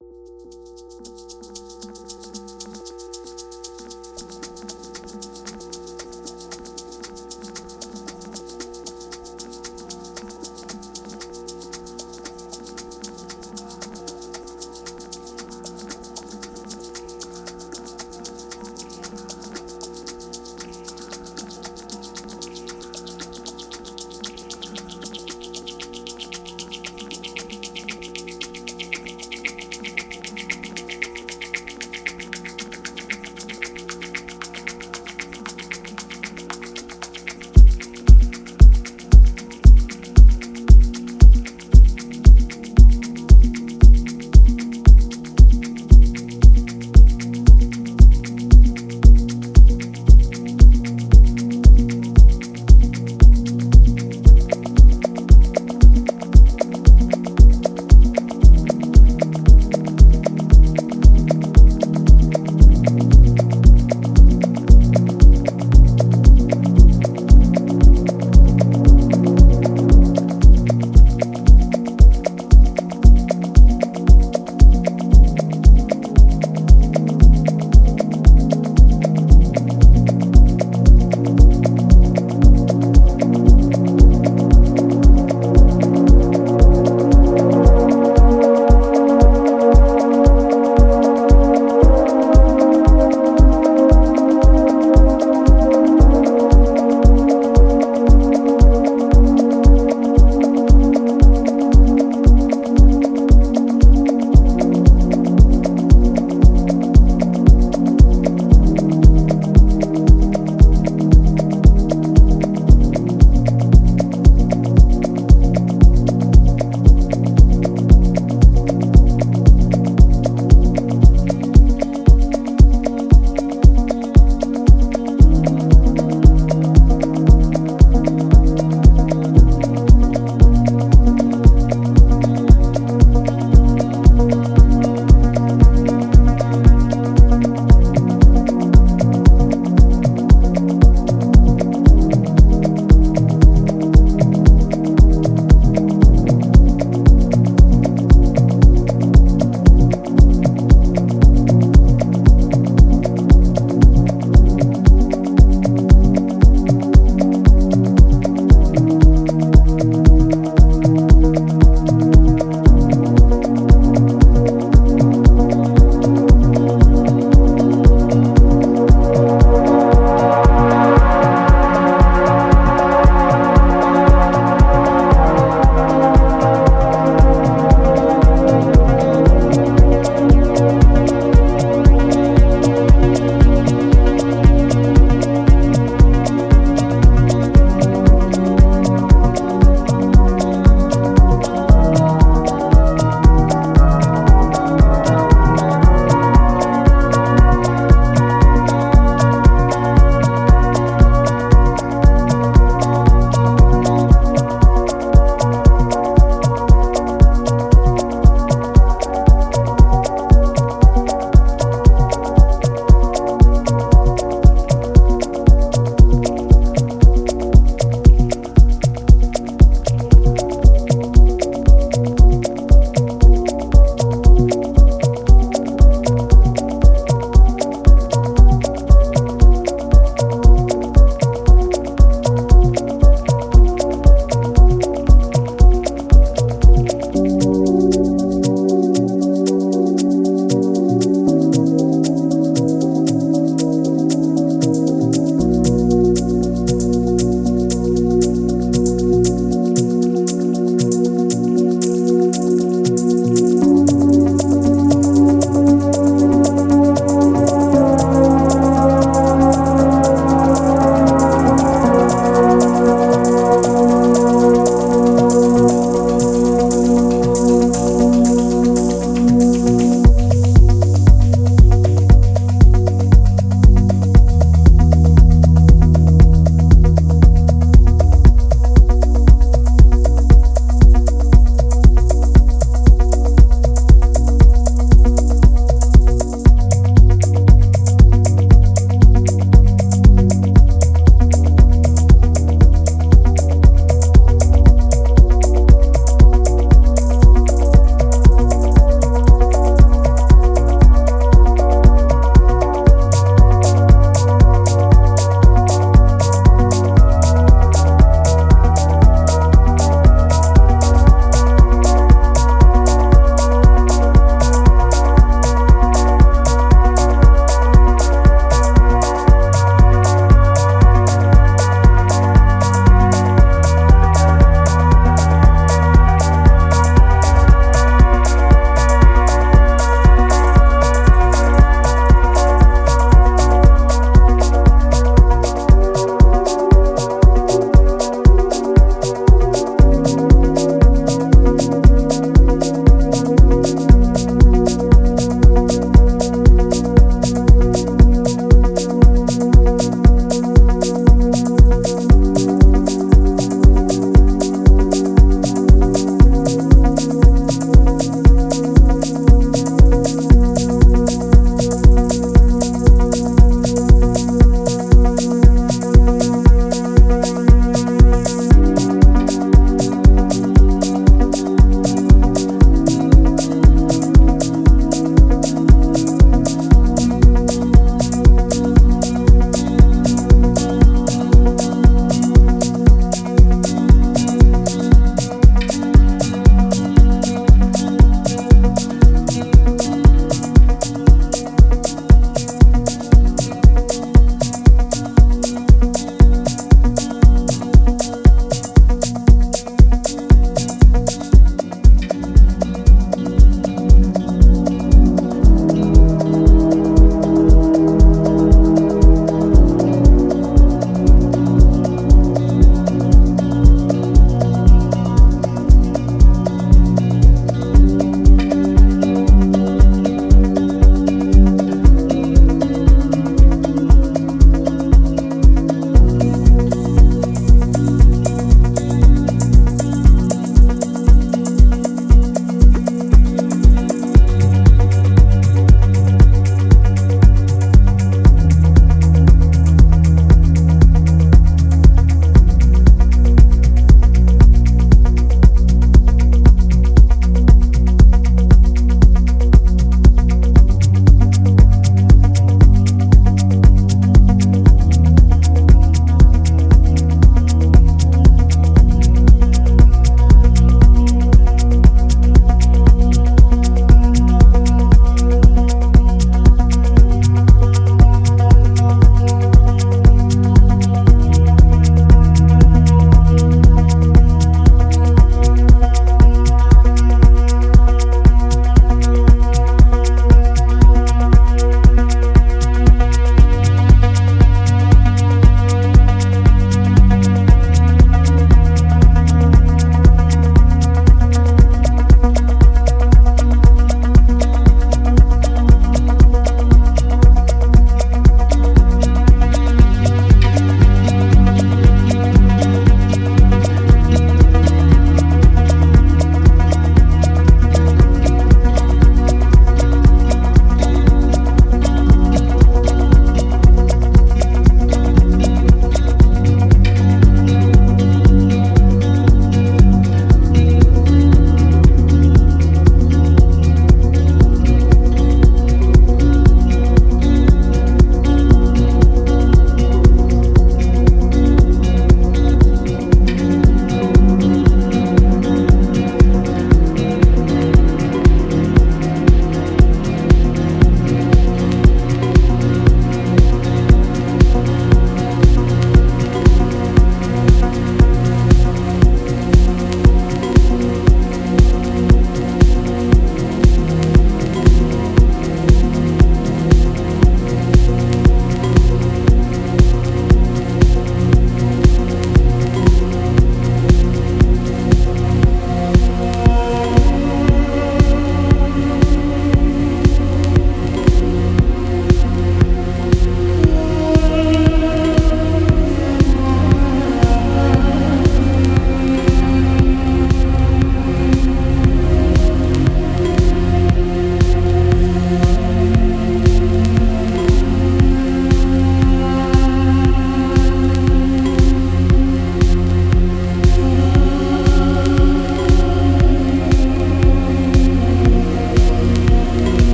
Música 0.00 0.69